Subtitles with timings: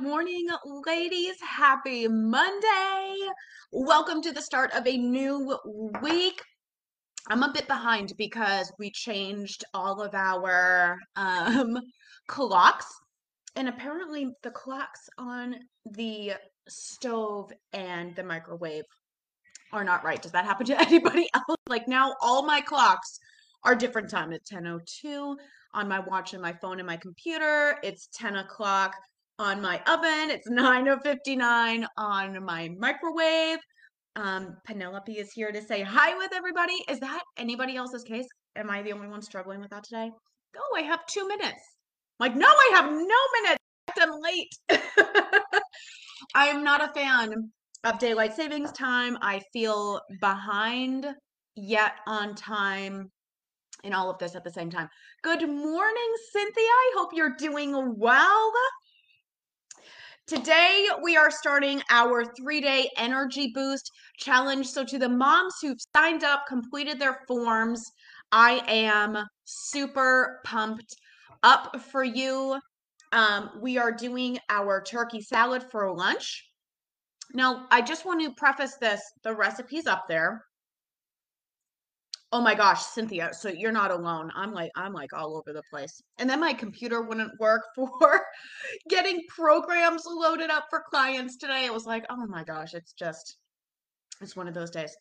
[0.00, 0.46] Morning,
[0.86, 1.34] ladies.
[1.40, 3.16] Happy Monday.
[3.72, 5.58] Welcome to the start of a new
[6.00, 6.40] week.
[7.28, 11.78] I'm a bit behind because we changed all of our um,
[12.26, 12.86] clocks,
[13.54, 16.34] and apparently the clocks on the
[16.68, 18.84] stove and the microwave
[19.72, 20.22] are not right.
[20.22, 21.58] Does that happen to anybody else?
[21.68, 23.18] Like now, all my clocks
[23.64, 24.32] are different time.
[24.32, 25.36] It's 10:02
[25.74, 27.76] on my watch and my phone and my computer.
[27.82, 28.94] It's 10 o'clock
[29.38, 30.30] on my oven.
[30.30, 33.58] It's 9:59 on my microwave.
[34.16, 36.74] Um, Penelope is here to say hi with everybody.
[36.88, 38.26] Is that anybody else's case?
[38.56, 40.10] Am I the only one struggling with that today?
[40.56, 41.62] Oh, I have two minutes.
[42.20, 42.98] Like, no, I have no
[43.42, 43.58] minutes.
[43.98, 44.80] I'm late.
[46.34, 47.50] I'm not a fan
[47.84, 49.16] of daylight savings time.
[49.22, 51.06] I feel behind
[51.56, 53.10] yet on time
[53.84, 54.88] in all of this at the same time.
[55.22, 56.62] Good morning, Cynthia.
[56.62, 58.52] I hope you're doing well.
[60.32, 64.66] Today, we are starting our three day energy boost challenge.
[64.66, 67.84] So, to the moms who've signed up, completed their forms,
[68.32, 70.96] I am super pumped
[71.42, 72.58] up for you.
[73.12, 76.42] Um, we are doing our turkey salad for lunch.
[77.34, 80.42] Now, I just want to preface this the recipe's up there.
[82.34, 84.32] Oh my gosh, Cynthia, so you're not alone.
[84.34, 86.00] I'm like I'm like all over the place.
[86.18, 88.22] And then my computer wouldn't work for
[88.88, 91.66] getting programs loaded up for clients today.
[91.66, 93.36] It was like, "Oh my gosh, it's just
[94.22, 94.96] it's one of those days."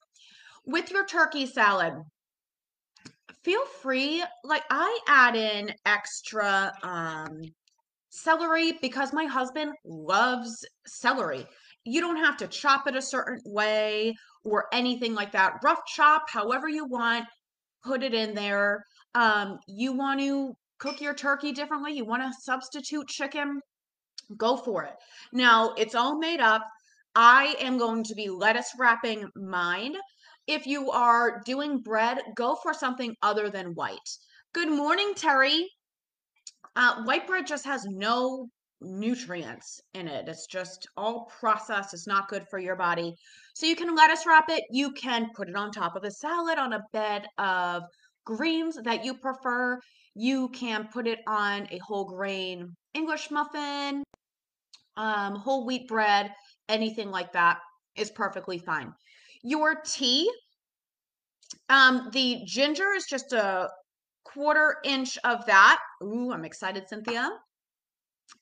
[0.66, 1.94] With your turkey salad,
[3.44, 7.42] feel free like I add in extra um
[8.10, 11.48] celery because my husband loves celery.
[11.86, 15.60] You don't have to chop it a certain way or anything like that.
[15.64, 17.26] Rough chop, however you want,
[17.84, 18.84] put it in there.
[19.16, 23.62] Um, you want to cook your turkey differently, you want to substitute chicken,
[24.38, 24.94] go for it.
[25.32, 26.66] Now, it's all made up.
[27.14, 29.96] I am going to be lettuce wrapping mine.
[30.48, 33.98] If you are doing bread, go for something other than white.
[34.54, 35.68] Good morning, Terry.
[36.76, 38.48] Uh, white bread just has no
[38.82, 40.28] nutrients in it.
[40.28, 41.94] It's just all processed.
[41.94, 43.14] It's not good for your body.
[43.54, 44.64] So you can lettuce wrap it.
[44.72, 47.84] You can put it on top of a salad on a bed of
[48.26, 49.80] greens that you prefer.
[50.16, 54.04] You can put it on a whole grain English muffin,
[54.98, 56.32] um, whole wheat bread,
[56.68, 57.60] anything like that
[57.96, 58.92] is perfectly fine.
[59.44, 60.30] Your tea,
[61.70, 63.70] um, the ginger is just a
[64.26, 65.80] quarter inch of that.
[66.04, 67.30] Ooh, I'm excited, Cynthia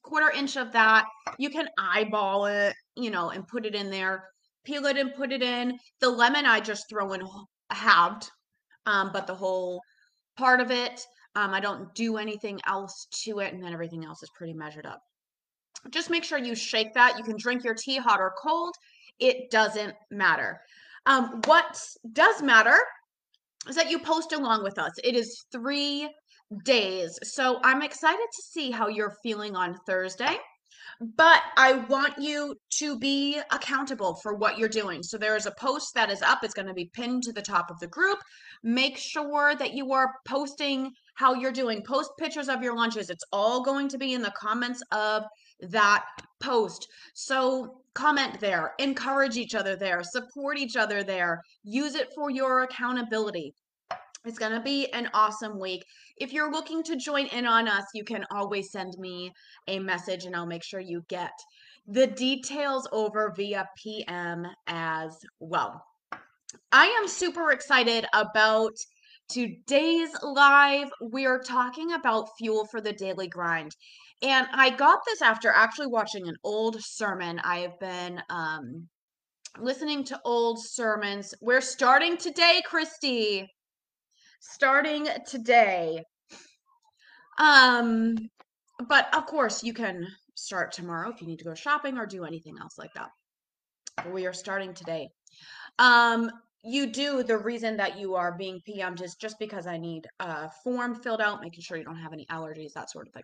[0.03, 1.05] quarter inch of that.
[1.37, 4.23] You can eyeball it, you know, and put it in there.
[4.65, 5.77] Peel it and put it in.
[6.01, 7.21] The lemon I just throw in
[7.69, 8.29] halved,
[8.85, 9.81] um, but the whole
[10.37, 11.01] part of it,
[11.35, 14.85] um, I don't do anything else to it, and then everything else is pretty measured
[14.85, 15.01] up.
[15.91, 17.17] Just make sure you shake that.
[17.17, 18.73] You can drink your tea hot or cold.
[19.19, 20.59] It doesn't matter.
[21.05, 21.81] Um, what
[22.13, 22.77] does matter
[23.67, 24.91] is that you post along with us.
[25.03, 26.09] It is three
[26.63, 27.17] days.
[27.23, 30.37] So I'm excited to see how you're feeling on Thursday.
[31.15, 35.01] But I want you to be accountable for what you're doing.
[35.01, 36.39] So there is a post that is up.
[36.43, 38.19] It's going to be pinned to the top of the group.
[38.63, 41.83] Make sure that you are posting how you're doing.
[41.83, 43.09] Post pictures of your lunches.
[43.09, 45.23] It's all going to be in the comments of
[45.61, 46.05] that
[46.41, 46.87] post.
[47.13, 52.63] So comment there, encourage each other there, support each other there, use it for your
[52.63, 53.53] accountability.
[54.25, 55.85] It's going to be an awesome week.
[56.17, 59.31] If you're looking to join in on us, you can always send me
[59.67, 61.31] a message and I'll make sure you get
[61.87, 65.85] the details over via PM as well.
[66.71, 68.73] I am super excited about
[69.29, 70.89] today's live.
[71.01, 73.73] We are talking about fuel for the daily grind.
[74.21, 77.39] And I got this after actually watching an old sermon.
[77.45, 78.89] I have been um,
[79.57, 81.33] listening to old sermons.
[81.39, 83.49] We're starting today, Christy
[84.39, 86.03] starting today.
[87.37, 88.17] Um,
[88.87, 92.25] but of course, you can start tomorrow if you need to go shopping or do
[92.25, 93.09] anything else like that.
[93.97, 95.09] But we are starting today.
[95.77, 96.31] Um,
[96.63, 100.49] you do the reason that you are being PM'd is just because I need a
[100.63, 103.23] form filled out, making sure you don't have any allergies, that sort of thing.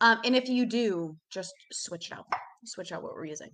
[0.00, 2.26] Um, and if you do, just switch it out.
[2.64, 3.50] Switch out what we're using.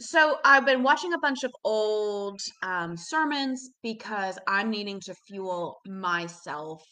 [0.00, 5.78] So I've been watching a bunch of old um, sermons because I'm needing to fuel
[5.86, 6.82] myself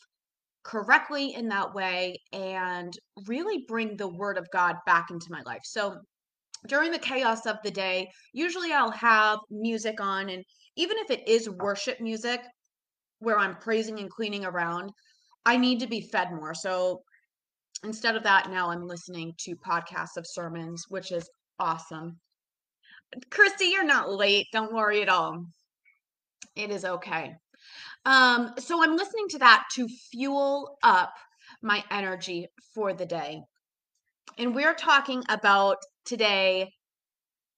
[0.65, 2.93] correctly in that way and
[3.27, 5.61] really bring the word of God back into my life.
[5.65, 5.99] So
[6.67, 10.43] during the chaos of the day, usually I'll have music on, and
[10.77, 12.41] even if it is worship music
[13.21, 14.91] where I'm praising and cleaning around,
[15.45, 16.55] I need to be fed more.
[16.55, 17.03] So
[17.85, 22.19] Instead of that, now I'm listening to podcasts of sermons, which is awesome.
[23.31, 24.47] Christy, you're not late.
[24.53, 25.45] Don't worry at all.
[26.55, 27.35] It is okay.
[28.05, 31.13] Um, so I'm listening to that to fuel up
[31.63, 33.43] my energy for the day.
[34.39, 36.71] And we're talking about today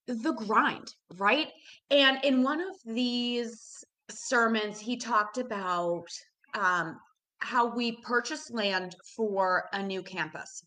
[0.06, 1.48] the grind, right?
[1.90, 6.06] And in one of these sermons, he talked about
[6.54, 6.98] um,
[7.40, 10.62] how we purchased land for a new campus.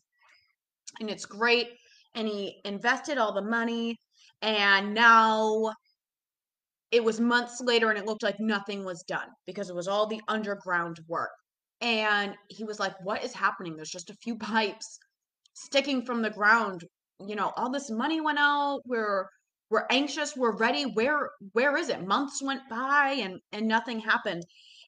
[1.00, 1.70] And it's great.
[2.14, 3.96] And he invested all the money.
[4.42, 5.72] And now
[6.90, 10.06] it was months later and it looked like nothing was done because it was all
[10.06, 11.30] the underground work.
[11.80, 13.74] And he was like, What is happening?
[13.76, 14.98] There's just a few pipes
[15.54, 16.84] sticking from the ground.
[17.26, 18.80] You know, all this money went out.
[18.86, 19.26] We're
[19.70, 20.84] we're anxious, we're ready.
[20.84, 22.06] Where where is it?
[22.06, 24.44] Months went by and and nothing happened.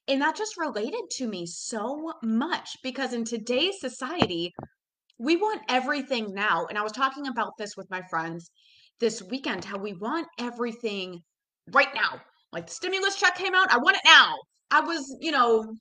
[0.07, 4.53] And that just related to me so much because in today's society,
[5.17, 6.67] we want everything now.
[6.67, 8.51] And I was talking about this with my friends
[8.99, 11.21] this weekend how we want everything
[11.71, 12.21] right now.
[12.51, 14.35] Like the stimulus check came out, I want it now.
[14.71, 15.75] I was, you know,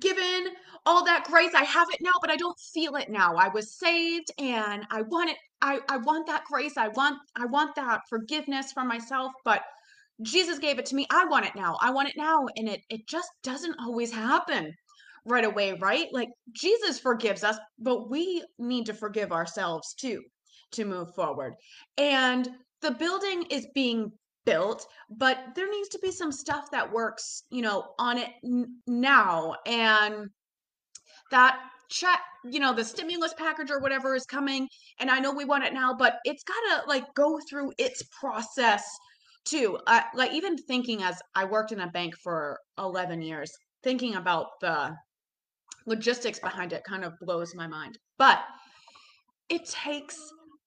[0.00, 0.48] given
[0.86, 1.54] all that grace.
[1.54, 3.34] I have it now, but I don't feel it now.
[3.36, 5.36] I was saved and I want it.
[5.62, 6.76] I, I want that grace.
[6.76, 9.62] I want I want that forgiveness for myself, but
[10.22, 11.06] Jesus gave it to me.
[11.10, 11.76] I want it now.
[11.80, 12.46] I want it now.
[12.56, 14.72] And it it just doesn't always happen
[15.26, 16.08] right away, right?
[16.12, 20.22] Like Jesus forgives us, but we need to forgive ourselves too
[20.74, 21.54] to move forward.
[21.96, 22.48] And
[22.82, 24.12] the building is being
[24.44, 28.80] built, but there needs to be some stuff that works, you know, on it n-
[28.86, 29.54] now.
[29.66, 30.28] And
[31.30, 31.58] that
[31.90, 34.68] check, you know, the stimulus package or whatever is coming.
[35.00, 38.02] And I know we want it now, but it's got to like go through its
[38.20, 38.84] process
[39.44, 39.78] too.
[39.86, 43.50] Uh, like even thinking as I worked in a bank for 11 years,
[43.82, 44.94] thinking about the
[45.86, 47.98] logistics behind it kind of blows my mind.
[48.18, 48.40] But
[49.48, 50.18] it takes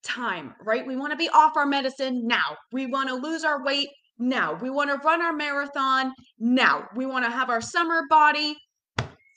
[0.07, 0.86] time, right?
[0.86, 2.57] We want to be off our medicine now.
[2.71, 4.54] We want to lose our weight now.
[4.54, 6.86] We want to run our marathon now.
[6.95, 8.56] We want to have our summer body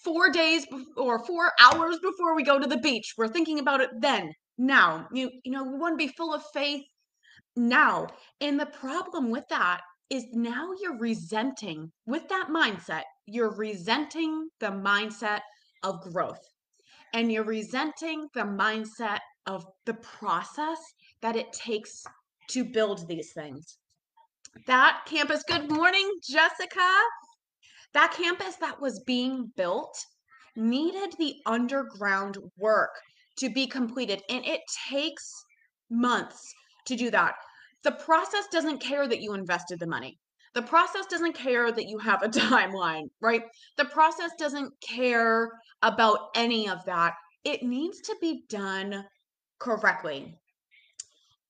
[0.05, 3.14] four days or four hours before we go to the beach.
[3.19, 5.06] We're thinking about it then, now.
[5.12, 6.84] You, you know, we want to be full of faith
[7.56, 8.06] now.
[8.40, 14.69] And the problem with that is now you're resenting, with that mindset, you're resenting the
[14.69, 15.40] mindset
[15.82, 16.40] of growth
[17.12, 19.19] and you're resenting the mindset
[19.50, 20.79] of the process
[21.23, 22.05] that it takes
[22.49, 23.79] to build these things.
[24.69, 26.88] That campus, good morning, Jessica.
[27.93, 29.99] That campus that was being built
[30.55, 32.91] needed the underground work
[33.38, 35.29] to be completed, and it takes
[35.91, 36.55] months
[36.87, 37.35] to do that.
[37.82, 40.17] The process doesn't care that you invested the money.
[40.55, 43.43] The process doesn't care that you have a timeline, right?
[43.79, 45.49] The process doesn't care
[45.82, 47.14] about any of that.
[47.43, 49.05] It needs to be done
[49.60, 50.34] correctly.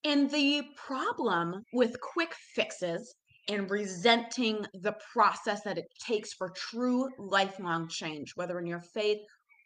[0.05, 3.15] And the problem with quick fixes
[3.49, 9.19] and resenting the process that it takes for true lifelong change, whether in your faith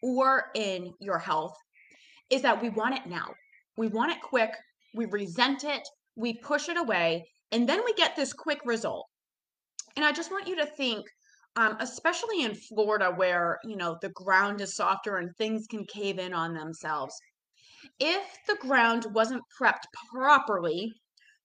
[0.02, 1.54] or in your health,
[2.30, 3.26] is that we want it now.
[3.76, 4.50] We want it quick.
[4.94, 5.82] We resent it.
[6.16, 7.26] We push it away.
[7.52, 9.06] And then we get this quick result.
[9.96, 11.04] And I just want you to think,
[11.56, 16.18] um, especially in Florida, where you know the ground is softer and things can cave
[16.18, 17.14] in on themselves.
[17.98, 20.92] If the ground wasn't prepped properly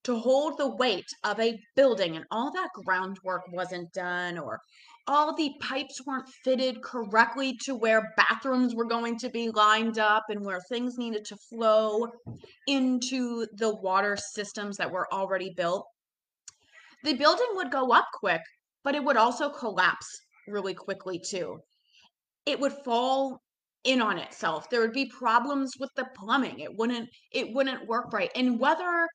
[0.04, 4.60] to hold the weight of a building and all that groundwork wasn't done, or
[5.08, 10.24] all the pipes weren't fitted correctly to where bathrooms were going to be lined up
[10.30, 12.08] and where things needed to flow
[12.68, 15.86] into the water systems that were already built,
[17.04, 18.42] the building would go up quick,
[18.84, 20.08] but it would also collapse
[20.48, 21.60] really quickly too.
[22.46, 23.42] It would fall
[23.84, 24.70] in on itself.
[24.70, 26.60] There would be problems with the plumbing.
[26.60, 28.32] It wouldn't it wouldn't work right.
[28.36, 29.08] And whether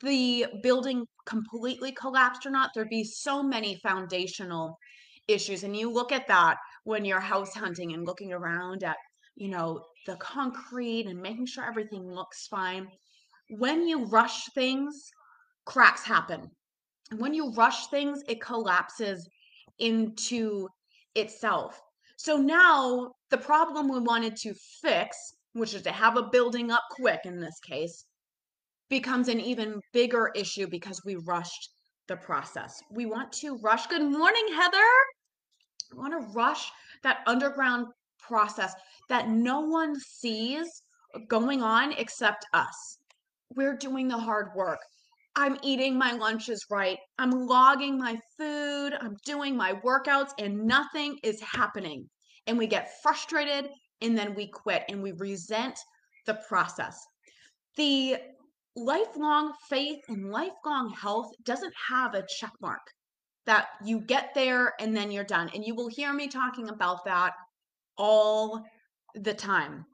[0.00, 4.76] the building completely collapsed or not, there'd be so many foundational
[5.26, 5.64] issues.
[5.64, 8.96] And you look at that when you're house hunting and looking around at,
[9.36, 12.88] you know, the concrete and making sure everything looks fine.
[13.50, 15.10] When you rush things,
[15.64, 16.50] cracks happen
[17.16, 19.28] when you rush things, it collapses
[19.78, 20.68] into
[21.14, 21.80] itself.
[22.18, 25.16] So now the problem we wanted to fix,
[25.52, 28.04] which is to have a building up quick in this case,
[28.90, 31.70] becomes an even bigger issue because we rushed
[32.08, 32.82] the process.
[32.90, 33.86] We want to rush.
[33.86, 34.90] Good morning, Heather.
[35.92, 36.68] We want to rush
[37.04, 37.86] that underground
[38.18, 38.74] process
[39.08, 40.66] that no one sees
[41.28, 42.98] going on except us.
[43.54, 44.80] We're doing the hard work.
[45.38, 46.98] I'm eating my lunches right.
[47.16, 48.92] I'm logging my food.
[49.00, 52.08] I'm doing my workouts and nothing is happening.
[52.48, 53.70] And we get frustrated
[54.02, 55.78] and then we quit and we resent
[56.26, 56.98] the process.
[57.76, 58.16] The
[58.74, 62.82] lifelong faith and lifelong health doesn't have a check mark
[63.46, 65.50] that you get there and then you're done.
[65.54, 67.34] And you will hear me talking about that
[67.96, 68.64] all
[69.14, 69.84] the time.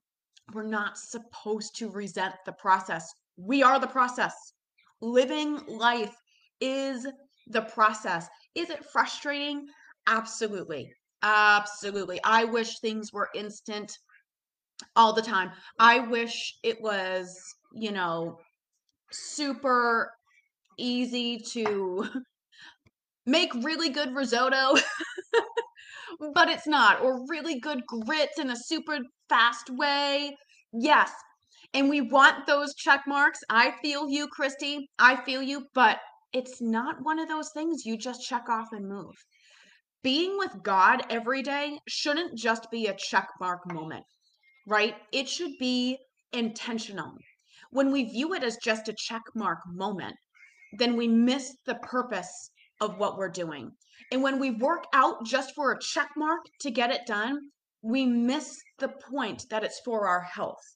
[0.54, 3.06] We're not supposed to resent the process.
[3.36, 4.32] We are the process.
[5.04, 6.14] Living life
[6.62, 7.06] is
[7.48, 8.26] the process.
[8.54, 9.66] Is it frustrating?
[10.06, 10.90] Absolutely.
[11.22, 12.20] Absolutely.
[12.24, 13.92] I wish things were instant
[14.96, 15.50] all the time.
[15.78, 17.38] I wish it was,
[17.74, 18.38] you know,
[19.12, 20.10] super
[20.78, 22.08] easy to
[23.26, 24.80] make really good risotto,
[26.34, 30.36] but it's not, or really good grits in a super fast way.
[30.72, 31.12] Yes.
[31.74, 33.40] And we want those check marks.
[33.50, 34.88] I feel you, Christy.
[34.96, 35.98] I feel you, but
[36.32, 39.14] it's not one of those things you just check off and move.
[40.04, 44.04] Being with God every day shouldn't just be a check mark moment,
[44.68, 44.94] right?
[45.12, 45.98] It should be
[46.32, 47.12] intentional.
[47.70, 50.14] When we view it as just a check mark moment,
[50.78, 52.50] then we miss the purpose
[52.80, 53.72] of what we're doing.
[54.12, 57.38] And when we work out just for a check mark to get it done,
[57.82, 60.73] we miss the point that it's for our health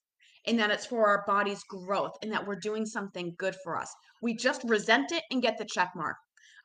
[0.49, 3.93] and that it's for our body's growth and that we're doing something good for us.
[4.23, 6.17] We just resent it and get the check mark.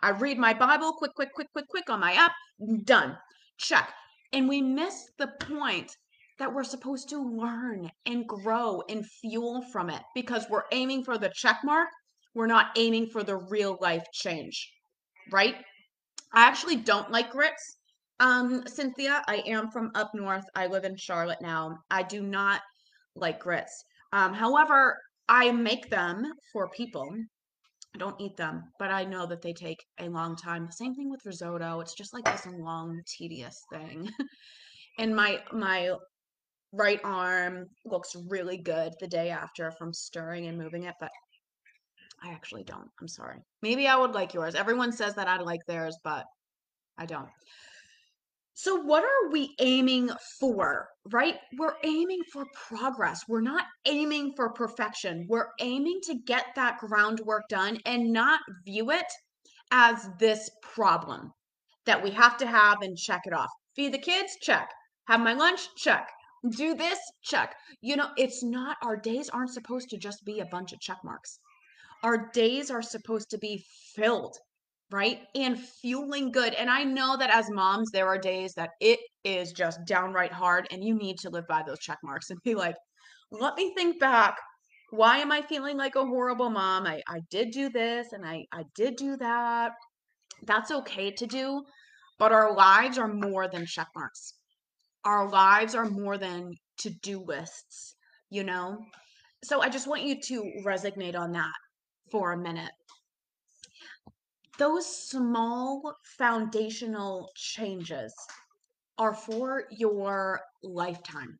[0.01, 2.33] I read my Bible quick, quick, quick, quick, quick on my app,
[2.85, 3.17] done,
[3.57, 3.93] check.
[4.31, 5.95] And we miss the point
[6.39, 11.17] that we're supposed to learn and grow and fuel from it because we're aiming for
[11.17, 11.89] the check mark.
[12.33, 14.71] We're not aiming for the real life change
[15.31, 15.55] right?
[16.33, 17.77] I actually don't like grits.
[18.19, 20.45] Um, Cynthia, I am from up north.
[20.55, 21.77] I live in Charlotte now.
[21.91, 22.61] I do not
[23.15, 23.83] like grits.
[24.11, 24.97] Um, however,
[25.29, 27.15] I make them for people.
[27.95, 30.71] I don't eat them, but I know that they take a long time.
[30.71, 31.79] Same thing with risotto.
[31.79, 34.09] It's just like this long, tedious thing.
[34.99, 35.91] and my my
[36.71, 41.11] right arm looks really good the day after from stirring and moving it, but
[42.23, 42.89] I actually don't.
[42.99, 43.39] I'm sorry.
[43.61, 44.55] Maybe I would like yours.
[44.55, 46.25] Everyone says that I like theirs, but
[46.97, 47.29] I don't.
[48.55, 51.35] So, what are we aiming for, right?
[51.57, 53.21] We're aiming for progress.
[53.27, 55.25] We're not aiming for perfection.
[55.27, 59.07] We're aiming to get that groundwork done and not view it
[59.71, 61.31] as this problem
[61.85, 63.49] that we have to have and check it off.
[63.75, 64.37] Feed the kids?
[64.41, 64.69] Check.
[65.07, 65.67] Have my lunch?
[65.75, 66.07] Check.
[66.47, 66.99] Do this?
[67.23, 67.55] Check.
[67.81, 70.99] You know, it's not, our days aren't supposed to just be a bunch of check
[71.03, 71.39] marks.
[72.03, 74.37] Our days are supposed to be filled,
[74.91, 75.21] right?
[75.35, 76.53] And fueling good.
[76.53, 80.67] And I know that as moms, there are days that it is just downright hard
[80.71, 82.75] and you need to live by those check marks and be like,
[83.31, 84.37] let me think back.
[84.91, 86.85] Why am I feeling like a horrible mom?
[86.85, 89.71] I, I did do this and I, I did do that.
[90.45, 91.63] That's okay to do,
[92.19, 94.33] but our lives are more than check marks.
[95.05, 97.95] Our lives are more than to do lists,
[98.29, 98.77] you know?
[99.43, 101.53] So I just want you to resonate on that
[102.11, 102.71] for a minute.
[104.57, 108.13] Those small foundational changes
[108.97, 111.39] are for your lifetime.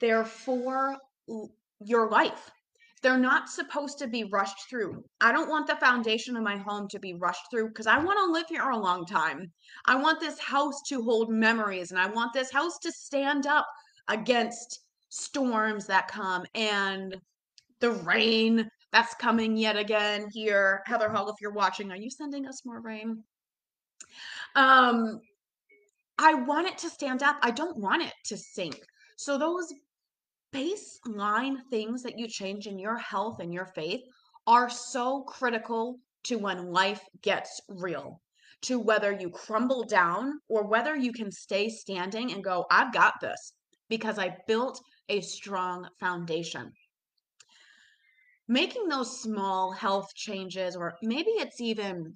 [0.00, 0.96] They're for
[1.80, 2.50] your life.
[3.02, 5.02] They're not supposed to be rushed through.
[5.22, 8.18] I don't want the foundation of my home to be rushed through because I want
[8.18, 9.50] to live here a long time.
[9.86, 13.66] I want this house to hold memories and I want this house to stand up
[14.08, 17.16] against storms that come and
[17.80, 20.82] the rain that's coming yet again here.
[20.86, 23.22] Heather Hall, if you're watching, are you sending us more rain?
[24.56, 25.20] Um,
[26.18, 27.36] I want it to stand up.
[27.42, 28.80] I don't want it to sink.
[29.16, 29.72] So those
[30.52, 34.02] baseline things that you change in your health and your faith
[34.46, 38.20] are so critical to when life gets real,
[38.62, 43.14] to whether you crumble down or whether you can stay standing and go, I've got
[43.20, 43.52] this
[43.88, 46.72] because I built a strong foundation
[48.50, 52.12] making those small health changes, or maybe it's even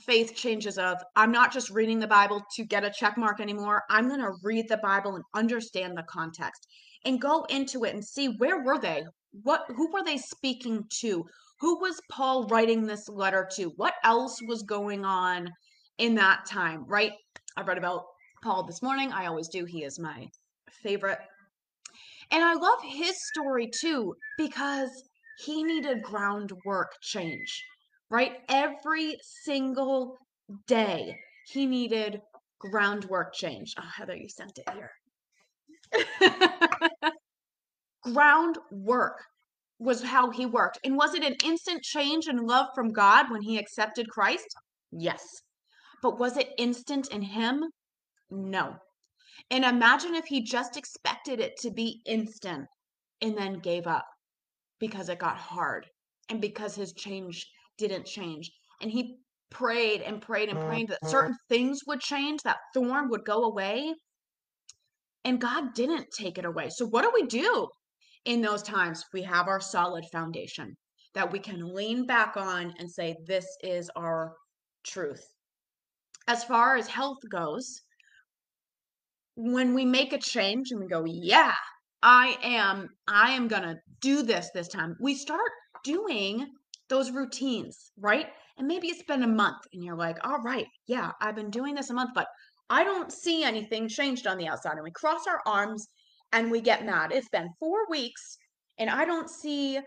[0.00, 3.82] faith changes of I'm not just reading the Bible to get a check mark anymore.
[3.90, 6.66] I'm going to read the Bible and understand the context
[7.04, 9.04] and go into it and see where were they?
[9.42, 11.26] What who were they speaking to?
[11.60, 13.72] Who was Paul writing this letter to?
[13.76, 15.50] What else was going on
[15.98, 17.12] in that time, right?
[17.58, 18.04] I read about
[18.42, 19.12] Paul this morning.
[19.12, 19.66] I always do.
[19.66, 20.26] He is my
[20.82, 21.18] favorite.
[22.30, 25.09] And I love his story too because
[25.44, 27.64] he needed groundwork change,
[28.10, 28.38] right?
[28.48, 30.16] Every single
[30.66, 31.16] day,
[31.46, 32.20] he needed
[32.58, 33.74] groundwork change.
[33.78, 34.90] Oh, Heather, you sent it here.
[38.02, 39.24] groundwork
[39.78, 40.78] was how he worked.
[40.84, 44.54] And was it an instant change in love from God when he accepted Christ?
[44.92, 45.22] Yes.
[46.02, 47.64] But was it instant in him?
[48.30, 48.76] No.
[49.50, 52.66] And imagine if he just expected it to be instant
[53.22, 54.04] and then gave up
[54.80, 55.86] because it got hard
[56.28, 57.46] and because his change
[57.78, 58.50] didn't change.
[58.80, 59.18] And he
[59.50, 61.10] prayed and prayed and prayed that mm-hmm.
[61.10, 63.94] certain things would change, that thorn would go away.
[65.24, 66.70] And God didn't take it away.
[66.70, 67.68] So, what do we do
[68.24, 69.04] in those times?
[69.12, 70.74] We have our solid foundation
[71.14, 74.32] that we can lean back on and say, This is our
[74.84, 75.22] truth.
[76.26, 77.82] As far as health goes,
[79.34, 81.54] when we make a change and we go, Yeah,
[82.02, 85.50] I am, I am going to do this this time, we start
[85.84, 86.46] doing
[86.88, 88.26] those routines, right?
[88.58, 91.74] And maybe it's been a month and you're like, all right, yeah, I've been doing
[91.74, 92.26] this a month, but
[92.68, 94.74] I don't see anything changed on the outside.
[94.74, 95.86] And we cross our arms
[96.32, 97.12] and we get mad.
[97.12, 98.36] It's been four weeks
[98.78, 99.78] and I don't see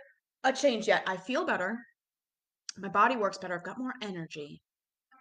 [0.43, 1.03] a change yet.
[1.08, 1.77] I feel better.
[2.77, 3.55] My body works better.
[3.55, 4.62] I've got more energy,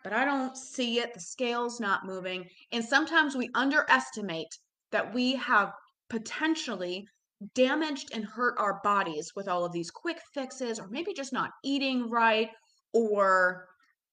[0.03, 1.15] but I don't see it.
[1.15, 2.45] The scale's not moving.
[2.73, 4.49] And sometimes we underestimate
[4.91, 5.73] that we have
[6.13, 7.07] potentially
[7.55, 11.51] damaged and hurt our bodies with all of these quick fixes, or maybe just not
[11.65, 12.51] eating right,
[12.93, 13.67] or,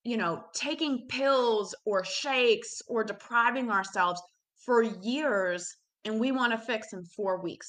[0.06, 4.22] you know, taking pills or shakes or depriving ourselves
[4.66, 5.68] for years.
[6.06, 7.68] And we want to fix in four weeks,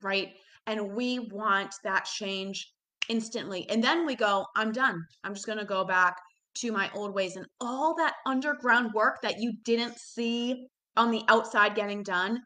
[0.00, 0.28] right?
[0.68, 2.72] And we want that change
[3.08, 3.68] instantly.
[3.68, 5.02] And then we go, I'm done.
[5.24, 6.16] I'm just going to go back
[6.58, 7.34] to my old ways.
[7.34, 12.38] And all that underground work that you didn't see on the outside getting done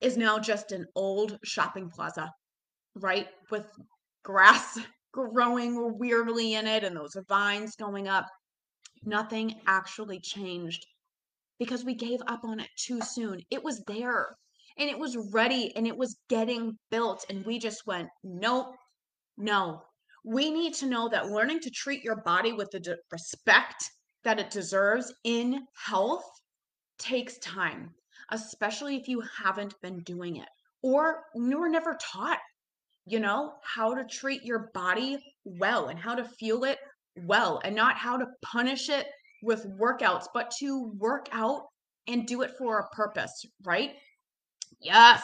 [0.00, 2.30] is now just an old shopping plaza,
[2.94, 3.28] right?
[3.50, 3.66] With
[4.22, 4.78] grass
[5.12, 8.26] growing weirdly in it and those vines going up.
[9.04, 10.86] Nothing actually changed
[11.58, 13.40] because we gave up on it too soon.
[13.50, 14.36] It was there
[14.78, 17.24] and it was ready and it was getting built.
[17.30, 18.74] And we just went, nope,
[19.38, 19.82] no.
[20.24, 23.84] We need to know that learning to treat your body with the respect
[24.24, 26.24] that it deserves in health
[26.98, 27.94] takes time
[28.30, 30.48] especially if you haven't been doing it
[30.82, 32.38] or you were never taught,
[33.06, 36.78] you know, how to treat your body well and how to fuel it
[37.24, 39.06] well and not how to punish it
[39.42, 41.62] with workouts, but to work out
[42.06, 43.92] and do it for a purpose, right?
[44.80, 45.22] Yes.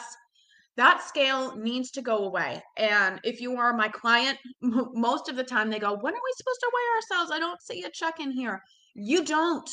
[0.75, 2.61] That scale needs to go away.
[2.77, 6.33] And if you are my client, most of the time they go, When are we
[6.35, 7.31] supposed to weigh ourselves?
[7.31, 8.61] I don't see a check in here.
[8.95, 9.69] You don't.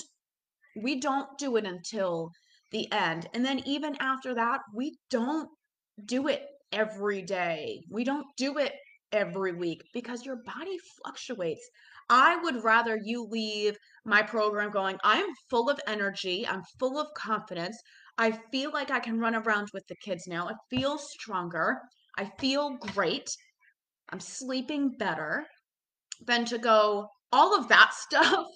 [0.83, 2.31] We don't do it until
[2.71, 3.29] the end.
[3.35, 5.49] And then even after that, we don't
[6.05, 7.81] do it every day.
[7.91, 8.73] We don't do it
[9.13, 11.69] every week because your body fluctuates.
[12.09, 17.09] I would rather you leave my program going, I'm full of energy, I'm full of
[17.17, 17.77] confidence.
[18.19, 20.49] I feel like I can run around with the kids now.
[20.49, 21.79] I feel stronger.
[22.19, 23.31] I feel great.
[24.11, 25.47] I'm sleeping better
[26.27, 28.47] than to go, all of that stuff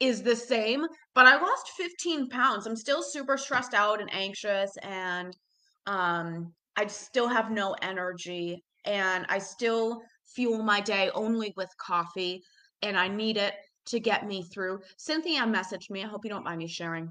[0.00, 2.66] is the same, but I lost 15 pounds.
[2.66, 5.36] I'm still super stressed out and anxious, and
[5.86, 12.42] um, I still have no energy, and I still fuel my day only with coffee,
[12.82, 13.54] and I need it
[13.86, 14.80] to get me through.
[14.98, 16.04] Cynthia messaged me.
[16.04, 17.10] I hope you don't mind me sharing.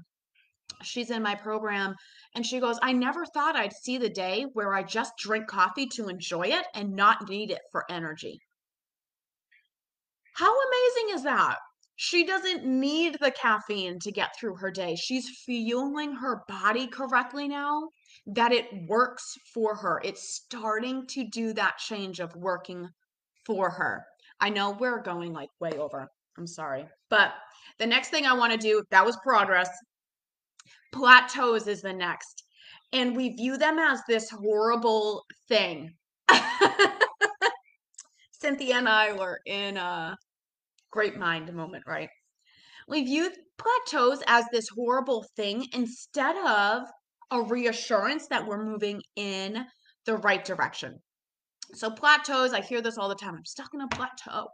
[0.82, 1.94] She's in my program,
[2.34, 5.86] and she goes, I never thought I'd see the day where I just drink coffee
[5.94, 8.38] to enjoy it and not need it for energy.
[10.34, 11.56] How amazing is that?
[11.96, 14.94] She doesn't need the caffeine to get through her day.
[14.94, 17.88] She's fueling her body correctly now
[18.26, 20.00] that it works for her.
[20.04, 22.86] It's starting to do that change of working
[23.46, 24.04] for her.
[24.40, 26.06] I know we're going like way over.
[26.36, 26.86] I'm sorry.
[27.08, 27.32] But
[27.78, 29.70] the next thing I want to do, that was progress.
[30.92, 32.44] Plateaus is the next.
[32.92, 35.94] And we view them as this horrible thing.
[38.32, 40.16] Cynthia and I were in a
[40.90, 42.08] great mind moment, right?
[42.88, 46.82] We view plateaus as this horrible thing instead of
[47.30, 49.66] a reassurance that we're moving in
[50.04, 51.00] the right direction.
[51.74, 53.34] So, plateaus, I hear this all the time.
[53.34, 54.46] I'm stuck in a plateau.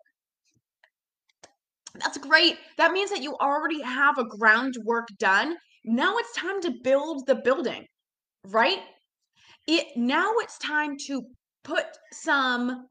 [1.97, 2.57] That's great.
[2.79, 5.57] That means that you already have a groundwork done.
[5.85, 7.85] Now it's time to build the building,
[8.47, 8.79] right?
[9.67, 11.23] It now it's time to
[11.65, 12.87] put some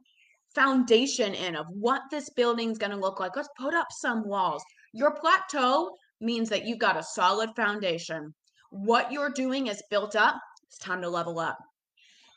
[0.54, 3.36] foundation in of what this building's going to look like.
[3.36, 4.64] Let's put up some walls.
[4.94, 8.34] Your plateau means that you've got a solid foundation.
[8.70, 10.36] What you're doing is built up.
[10.68, 11.58] It's time to level up.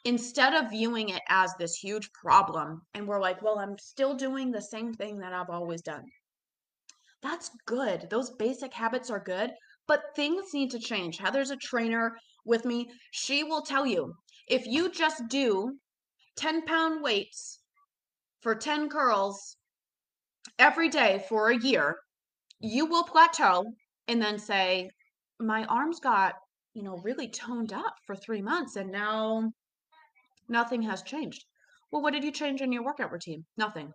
[0.05, 4.51] Instead of viewing it as this huge problem, and we're like, well, I'm still doing
[4.51, 6.05] the same thing that I've always done.
[7.23, 8.09] That's good.
[8.11, 9.51] Those basic habits are good,
[9.87, 11.17] but things need to change.
[11.17, 12.91] Heather's a trainer with me.
[13.13, 14.15] She will tell you
[14.47, 15.79] if you just do
[16.37, 17.61] 10 pound weights
[18.45, 19.57] for 10 curls
[20.61, 21.97] every day for a year,
[22.61, 23.65] you will plateau
[24.07, 24.89] and then say,
[25.41, 26.35] My arms got
[26.75, 29.51] you know, really toned up for three months and now
[30.49, 31.45] nothing has changed.
[31.91, 33.45] Well, what did you change in your workout routine?
[33.57, 33.93] Nothing.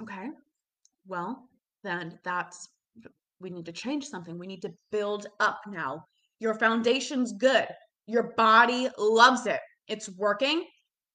[0.00, 0.30] Okay.
[1.06, 1.46] Well,
[1.82, 2.68] then that's,
[3.38, 4.38] we need to change something.
[4.38, 6.06] We need to build up now.
[6.40, 7.68] Your foundation's good.
[8.06, 9.60] Your body loves it.
[9.86, 10.64] It's working.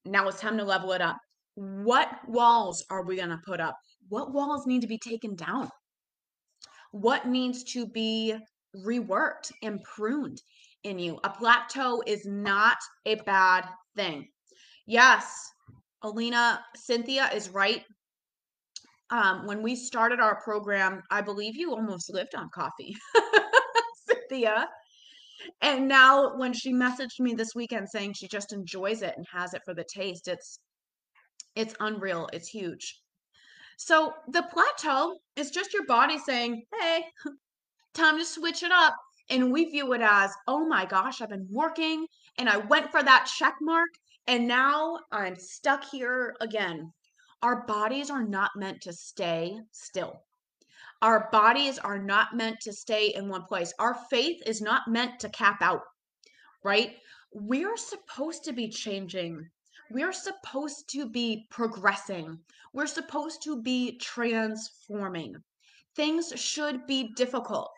[0.05, 1.17] Now it's time to level it up.
[1.59, 3.75] What walls are we going to put up?
[4.07, 5.69] What walls need to be taken down?
[6.91, 8.33] What needs to be
[8.73, 10.41] reworked and pruned
[10.85, 11.19] in you?
[11.25, 13.65] A plateau is not a bad
[13.97, 14.29] thing.
[14.87, 15.37] Yes,
[16.01, 17.83] Alina, Cynthia is right.
[19.09, 22.95] Um, when we started our program, I believe you almost lived on coffee,
[24.07, 24.65] Cynthia.
[25.61, 29.53] And now when she messaged me this weekend saying she just enjoys it and has
[29.53, 30.59] it for the taste, it's
[31.59, 32.29] it's unreal.
[32.31, 33.01] It's huge.
[33.77, 37.05] So the plateau is just your body saying, "Hey,
[37.93, 38.95] time to switch it up."
[39.29, 43.03] And we view it as, "Oh my gosh, I've been working and I went for
[43.03, 43.89] that check mark
[44.25, 46.93] and now I'm stuck here again."
[47.41, 50.23] Our bodies are not meant to stay still.
[51.01, 53.73] Our bodies are not meant to stay in one place.
[53.79, 55.81] Our faith is not meant to cap out,
[56.63, 56.97] right?
[57.33, 59.49] We're supposed to be changing.
[59.91, 62.39] We're supposed to be progressing.
[62.73, 65.35] We're supposed to be transforming.
[65.95, 67.71] Things should be difficult.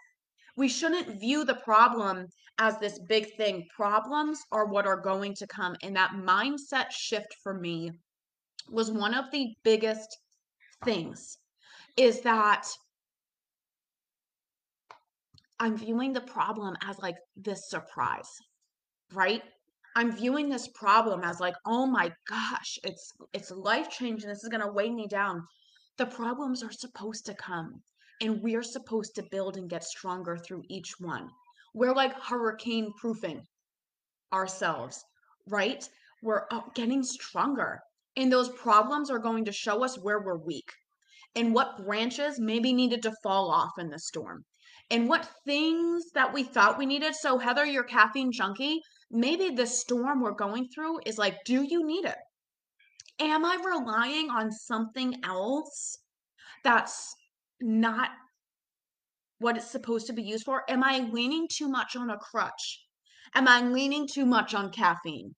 [0.57, 3.65] We shouldn't view the problem as this big thing.
[3.75, 5.75] Problems are what are going to come.
[5.81, 7.91] And that mindset shift for me
[8.69, 10.17] was one of the biggest
[10.83, 11.37] things
[11.97, 12.67] is that
[15.59, 18.29] I'm viewing the problem as like this surprise,
[19.13, 19.43] right?
[19.95, 24.29] I'm viewing this problem as like, oh my gosh, it's it's life changing.
[24.29, 25.45] This is gonna weigh me down.
[25.97, 27.81] The problems are supposed to come,
[28.21, 31.29] and we're supposed to build and get stronger through each one.
[31.73, 33.41] We're like hurricane proofing
[34.31, 35.03] ourselves,
[35.47, 35.87] right?
[36.23, 37.81] We're uh, getting stronger,
[38.15, 40.71] and those problems are going to show us where we're weak
[41.35, 44.43] and what branches maybe needed to fall off in the storm
[44.89, 47.15] and what things that we thought we needed.
[47.15, 51.85] So, Heather, your caffeine junkie, maybe the storm we're going through is like, do you
[51.85, 52.17] need it?
[53.19, 55.97] Am I relying on something else
[56.63, 57.13] that's
[57.59, 58.09] not
[59.39, 60.63] what it's supposed to be used for?
[60.69, 62.85] Am I leaning too much on a crutch?
[63.35, 65.35] Am I leaning too much on caffeine?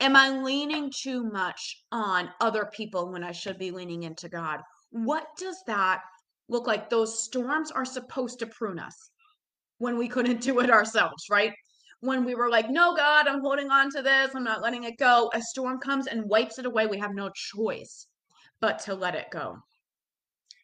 [0.00, 4.60] Am I leaning too much on other people when I should be leaning into God?
[4.90, 6.00] What does that
[6.48, 6.88] look like?
[6.88, 9.10] Those storms are supposed to prune us
[9.78, 11.52] when we couldn't do it ourselves, right?
[12.02, 14.98] When we were like, no, God, I'm holding on to this, I'm not letting it
[14.98, 15.30] go.
[15.34, 16.86] A storm comes and wipes it away.
[16.86, 18.06] We have no choice
[18.60, 19.56] but to let it go.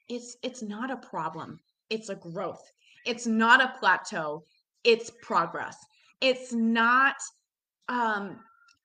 [0.08, 1.60] It's it's not a problem.
[1.90, 2.62] It's a growth.
[3.06, 4.42] It's not a plateau.
[4.84, 5.76] It's progress.
[6.20, 7.16] It's not
[7.88, 8.40] um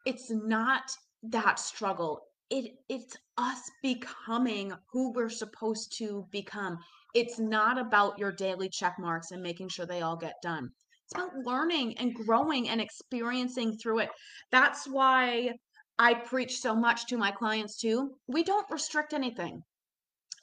[0.06, 0.84] it's not
[1.24, 2.22] that struggle
[2.54, 6.78] it it's us becoming who we're supposed to become.
[7.16, 10.70] It's not about your daily check marks and making sure they all get done.
[11.06, 14.10] It's about learning and growing and experiencing through it.
[14.52, 15.54] That's why
[16.00, 18.16] I preach so much to my clients too.
[18.28, 19.64] We don't restrict anything.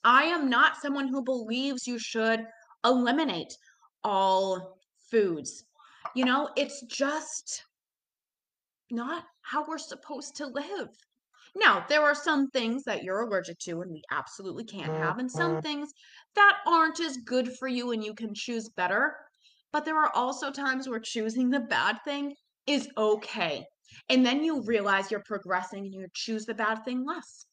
[0.04, 2.46] I am not someone who believes you should
[2.84, 3.56] eliminate
[4.04, 4.78] all
[5.10, 5.64] foods.
[6.14, 7.64] You know, it's just
[8.90, 10.88] not how we're supposed to live.
[11.56, 15.30] Now, there are some things that you're allergic to and we absolutely can't have, and
[15.30, 15.60] some Mm-hmm.
[15.60, 15.92] things
[16.36, 19.16] that aren't as good for you and you can choose better.
[19.72, 22.34] But there are also times where choosing the bad thing
[22.66, 23.64] is okay.
[24.08, 27.46] And then you realize you're progressing and you choose the bad thing less.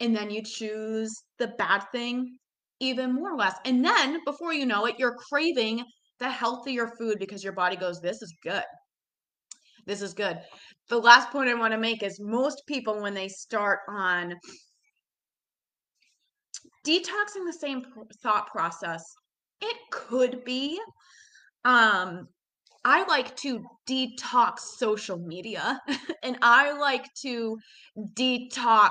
[0.00, 2.36] And then you choose the bad thing
[2.80, 3.54] even more less.
[3.64, 5.84] And then before you know it, you're craving
[6.18, 8.64] the healthier food because your body goes, This is good.
[9.86, 10.38] This is good.
[10.88, 14.34] The last point I want to make is most people, when they start on
[16.86, 17.82] detoxing the same
[18.22, 19.02] thought process,
[19.60, 20.80] it could be.
[21.64, 22.28] Um,
[22.84, 25.80] I like to detox social media
[26.22, 27.58] and I like to
[28.14, 28.90] detox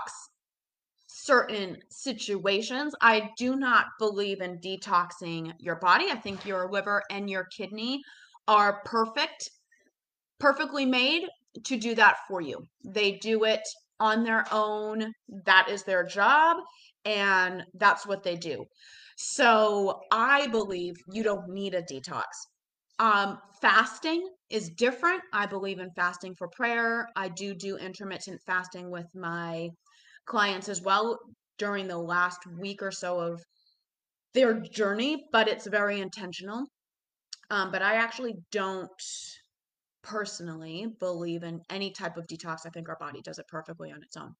[1.07, 2.95] certain situations.
[3.01, 6.05] I do not believe in detoxing your body.
[6.09, 8.01] I think your liver and your kidney
[8.47, 9.49] are perfect
[10.39, 11.25] perfectly made
[11.63, 12.65] to do that for you.
[12.83, 13.61] They do it
[13.99, 15.13] on their own.
[15.45, 16.57] That is their job,
[17.05, 18.65] and that's what they do.
[19.15, 22.23] So I believe you don't need a detox.
[22.99, 25.21] Um, fasting is different.
[25.33, 27.07] I believe in fasting for prayer.
[27.15, 29.69] I do do intermittent fasting with my
[30.25, 31.19] clients as well
[31.57, 33.41] during the last week or so of
[34.33, 36.65] their journey, but it's very intentional.
[37.49, 38.89] Um, but I actually don't
[40.03, 42.65] personally believe in any type of detox.
[42.65, 44.35] I think our body does it perfectly on its own.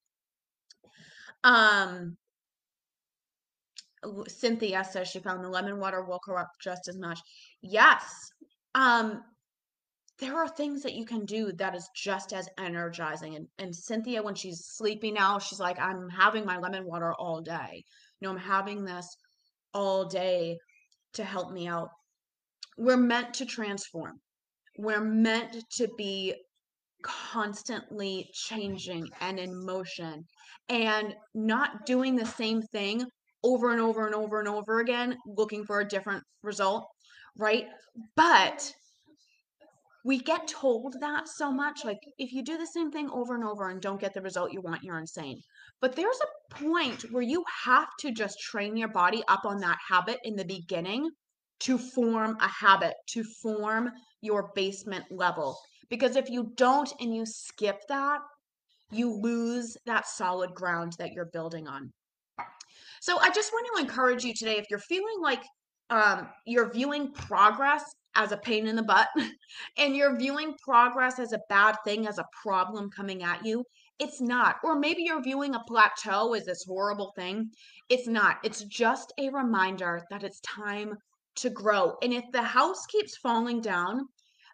[1.44, 2.18] Um,
[4.28, 7.20] Cynthia says she found the lemon water woke her up just as much.
[7.62, 8.33] Yes.
[8.76, 9.24] Um,
[10.20, 13.36] there are things that you can do that is just as energizing.
[13.36, 17.42] And, and Cynthia, when she's sleeping now, she's like, I'm having my lemon water all
[17.42, 17.84] day.
[18.20, 19.08] You know, I'm having this
[19.74, 20.58] all day
[21.14, 21.90] to help me out.
[22.78, 24.20] We're meant to transform.
[24.78, 26.36] We're meant to be
[27.04, 30.26] constantly changing and in motion
[30.70, 33.06] and not doing the same thing
[33.44, 36.88] over and over and over and over again, looking for a different result,
[37.38, 37.68] right?
[38.16, 38.74] But
[40.06, 41.86] we get told that so much.
[41.86, 44.52] Like, if you do the same thing over and over and don't get the result
[44.52, 45.40] you want, you're insane.
[45.80, 49.78] But there's a point where you have to just train your body up on that
[49.88, 51.10] habit in the beginning
[51.62, 53.90] to form a habit, to form
[54.22, 55.58] your basement level.
[55.90, 58.20] Because if you don't and you skip that,
[58.92, 61.92] you lose that solid ground that you're building on.
[63.02, 65.44] So I just want to encourage you today if you're feeling like
[65.94, 67.84] um, you're viewing progress
[68.16, 69.10] as a pain in the butt
[69.78, 73.64] and you're viewing progress as a bad thing, as a problem coming at you,
[74.00, 74.56] it's not.
[74.64, 77.52] Or maybe you're viewing a plateau as this horrible thing.
[77.90, 78.38] It's not.
[78.44, 80.96] It's just a reminder that it's time
[81.36, 81.94] to grow.
[82.02, 84.08] And if the house keeps falling down,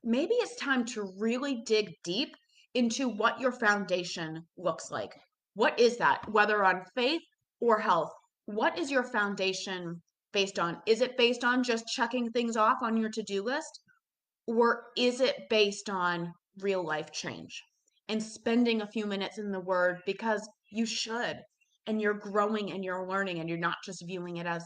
[0.04, 2.36] maybe it's time to really dig deep
[2.74, 5.16] into what your foundation looks like.
[5.54, 6.30] What is that?
[6.30, 7.22] Whether on faith
[7.62, 8.12] or health,
[8.46, 10.78] what is your foundation based on?
[10.86, 13.80] Is it based on just checking things off on your to do list?
[14.48, 17.62] Or is it based on real life change
[18.08, 21.38] and spending a few minutes in the word because you should
[21.88, 24.66] and you're growing and you're learning and you're not just viewing it as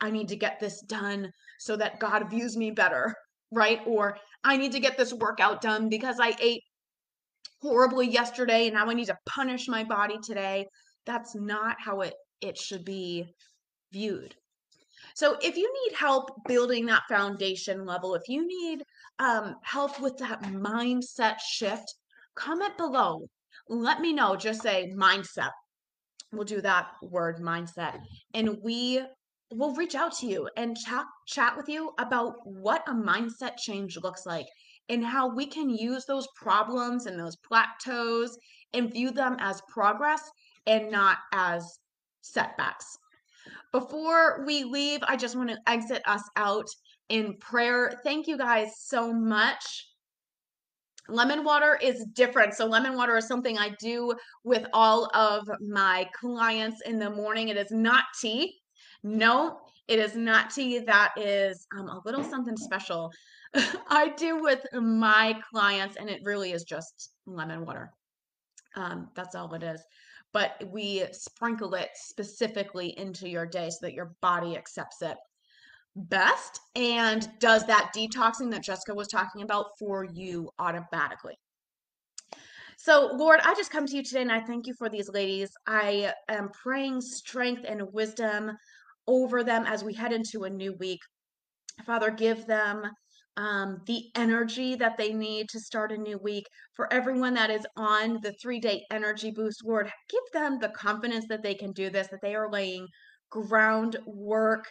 [0.00, 3.14] I need to get this done so that God views me better,
[3.52, 3.80] right?
[3.86, 6.62] Or I need to get this workout done because I ate
[7.60, 10.66] horribly yesterday and now I need to punish my body today.
[11.06, 13.26] That's not how it it should be
[13.92, 14.34] viewed.
[15.20, 18.82] So if you need help building that foundation level, if you need
[19.18, 21.94] um, help with that mindset shift,
[22.34, 23.26] comment below.
[23.68, 24.34] Let me know.
[24.34, 25.50] Just say mindset.
[26.32, 28.00] We'll do that word mindset.
[28.32, 29.02] And we
[29.52, 33.98] will reach out to you and chat, chat with you about what a mindset change
[34.02, 34.46] looks like
[34.88, 38.38] and how we can use those problems and those plateaus
[38.72, 40.22] and view them as progress
[40.66, 41.78] and not as
[42.22, 42.96] setbacks.
[43.72, 46.66] Before we leave, I just want to exit us out
[47.08, 48.00] in prayer.
[48.04, 49.86] Thank you guys so much.
[51.08, 52.54] Lemon water is different.
[52.54, 57.48] So, lemon water is something I do with all of my clients in the morning.
[57.48, 58.56] It is not tea.
[59.02, 60.78] No, it is not tea.
[60.78, 63.10] That is um, a little something special
[63.88, 67.90] I do with my clients, and it really is just lemon water.
[68.76, 69.82] Um, that's all it is
[70.32, 75.16] but we sprinkle it specifically into your day so that your body accepts it
[75.96, 81.34] best and does that detoxing that Jessica was talking about for you automatically.
[82.78, 85.50] So, Lord, I just come to you today and I thank you for these ladies.
[85.66, 88.52] I am praying strength and wisdom
[89.06, 91.00] over them as we head into a new week.
[91.84, 92.84] Father, give them
[93.36, 96.46] um, the energy that they need to start a new week.
[96.74, 101.26] For everyone that is on the three day energy boost, Lord, give them the confidence
[101.28, 102.86] that they can do this, that they are laying
[103.30, 104.66] groundwork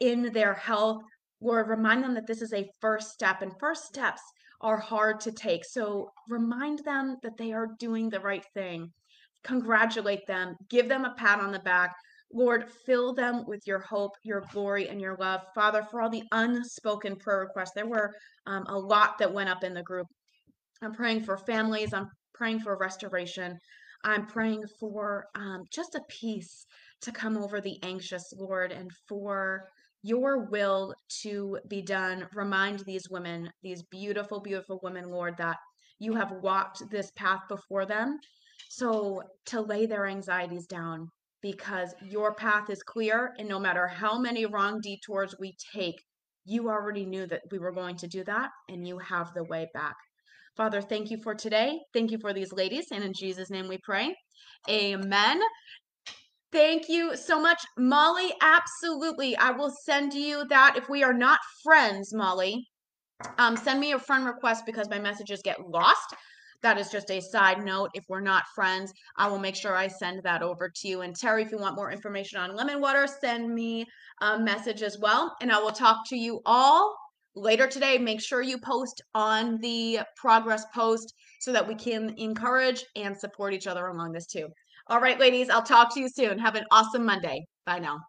[0.00, 1.02] in their health.
[1.40, 4.22] or remind them that this is a first step, and first steps
[4.62, 5.64] are hard to take.
[5.64, 8.92] So remind them that they are doing the right thing.
[9.44, 11.94] Congratulate them, give them a pat on the back.
[12.32, 15.40] Lord, fill them with your hope, your glory, and your love.
[15.54, 18.12] Father, for all the unspoken prayer requests, there were
[18.46, 20.06] um, a lot that went up in the group.
[20.82, 21.94] I'm praying for families.
[21.94, 23.56] I'm praying for restoration.
[24.04, 26.66] I'm praying for um, just a peace
[27.02, 29.68] to come over the anxious, Lord, and for
[30.02, 32.26] your will to be done.
[32.34, 35.56] Remind these women, these beautiful, beautiful women, Lord, that
[35.98, 38.18] you have walked this path before them.
[38.68, 41.08] So to lay their anxieties down,
[41.42, 43.32] because your path is clear.
[43.38, 46.02] And no matter how many wrong detours we take,
[46.44, 49.68] you already knew that we were going to do that, and you have the way
[49.74, 49.96] back.
[50.56, 51.78] Father, thank you for today.
[51.92, 52.86] Thank you for these ladies.
[52.92, 54.14] And in Jesus' name we pray.
[54.70, 55.40] Amen.
[56.52, 58.32] Thank you so much, Molly.
[58.40, 59.36] Absolutely.
[59.36, 60.76] I will send you that.
[60.76, 62.66] If we are not friends, Molly,
[63.38, 66.14] um, send me a friend request because my messages get lost.
[66.62, 67.90] That is just a side note.
[67.94, 71.02] If we're not friends, I will make sure I send that over to you.
[71.02, 73.86] And Terry, if you want more information on lemon water, send me
[74.20, 75.36] a message as well.
[75.40, 76.96] And I will talk to you all
[77.34, 77.98] later today.
[77.98, 83.52] Make sure you post on the progress post so that we can encourage and support
[83.52, 84.48] each other along this too.
[84.88, 86.38] All right, ladies, I'll talk to you soon.
[86.38, 87.44] Have an awesome Monday.
[87.66, 88.00] Bye now.